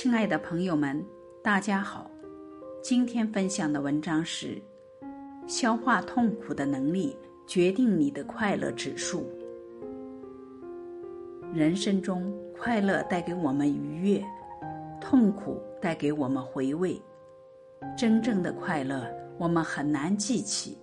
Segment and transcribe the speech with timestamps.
[0.00, 1.04] 亲爱的朋友们，
[1.42, 2.08] 大家好。
[2.80, 4.56] 今天分享的文章是：
[5.48, 9.28] 消化痛苦的能力决定你的快乐指数。
[11.52, 14.24] 人生中，快乐带给我们愉悦，
[15.00, 17.02] 痛苦带给我们回味。
[17.96, 19.04] 真正的快乐，
[19.36, 20.78] 我们很难记起，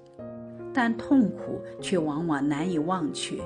[0.73, 3.41] 但痛苦却往往难以忘却。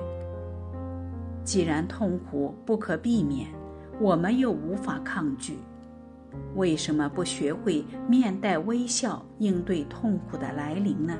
[1.44, 3.48] 既然痛苦不可避免，
[4.00, 5.58] 我们又无法抗拒，
[6.55, 11.17] 为什么不学会面带微笑应对痛苦的来临呢？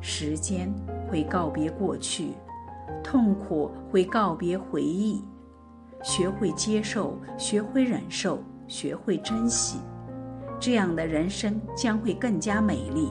[0.00, 0.72] 时间
[1.08, 2.34] 会告别过去，
[3.02, 5.24] 痛苦会告别回忆，
[6.02, 8.38] 学会接受，学会忍受，
[8.68, 9.78] 学会珍惜，
[10.60, 13.08] 这样的人生将会更加美丽。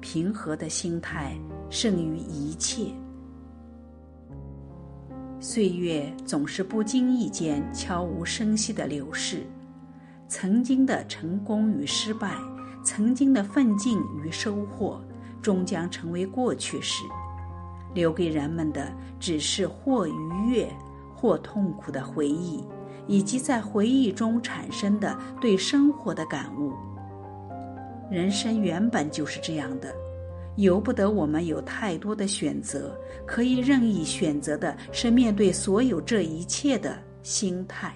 [0.00, 1.34] 平和的心态
[1.70, 2.92] 胜于一切。
[5.48, 9.46] 岁月总是不经意间悄无声息的流逝，
[10.26, 12.34] 曾经的成功与失败，
[12.84, 15.00] 曾经的奋进与收获，
[15.40, 17.04] 终将成为过去式，
[17.94, 20.68] 留给人们的只是或愉悦
[21.14, 22.64] 或痛苦的回忆，
[23.06, 26.72] 以及在回忆中产生的对生活的感悟。
[28.10, 29.94] 人生原本就是这样的。
[30.56, 32.94] 由不得我们有太多的选择，
[33.26, 37.94] 可以任意选择的是面对所有这一切的心态。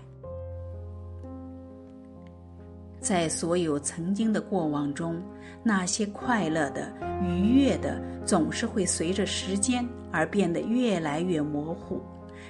[3.01, 5.23] 在所有曾经的过往中，
[5.63, 12.03] 那些快乐的、愉悦的，总是会随着时间而变得越来越模糊，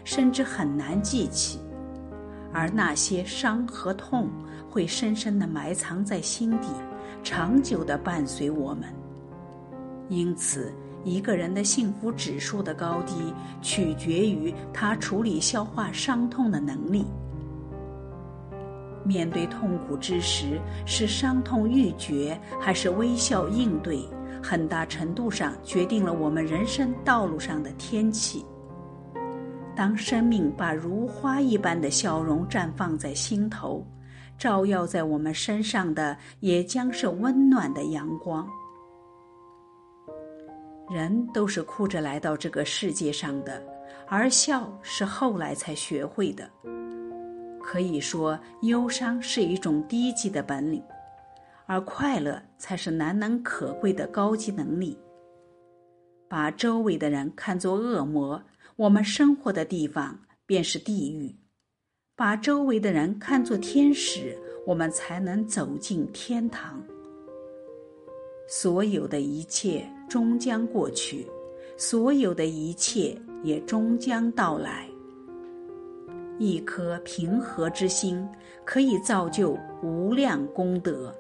[0.03, 1.61] 甚至很难记起；
[2.53, 4.29] 而那些伤和痛，
[4.69, 6.67] 会深深的埋藏在心底，
[7.23, 9.00] 长久的伴随我们。
[10.11, 10.71] 因此，
[11.05, 13.15] 一个人的幸福指数的高低，
[13.63, 17.07] 取决于他处理消化伤痛的能力。
[19.05, 24.05] 面对痛苦之时，是伤痛欲绝，还是微笑应对，
[24.43, 28.45] 很大程度上决定了我们人生道路上的天气。
[29.75, 33.87] 当生命把如花一般的笑容绽放在心头，
[34.37, 38.47] 照耀在我们身上的，也将是温暖的阳光。
[40.91, 43.63] 人都是哭着来到这个世界上的，
[44.09, 46.51] 而笑是后来才学会的。
[47.63, 50.83] 可以说，忧伤是一种低级的本领，
[51.67, 54.99] 而快乐才是难能可贵的高级能力。
[56.29, 58.43] 把周围的人看作恶魔，
[58.75, 61.33] 我们生活的地方便是地狱；
[62.17, 64.37] 把周围的人看作天使，
[64.67, 66.83] 我们才能走进天堂。
[68.53, 71.25] 所有的一切终将过去，
[71.77, 74.89] 所有的一切也终将到来。
[76.37, 78.29] 一颗平和之心，
[78.65, 81.15] 可以造就无量功德。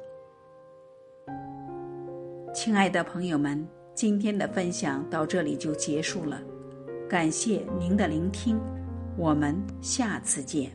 [2.52, 3.64] 亲爱的朋友们，
[3.94, 6.42] 今天的分享到这里就结束了，
[7.08, 8.58] 感谢您的聆听，
[9.16, 10.68] 我们下次见。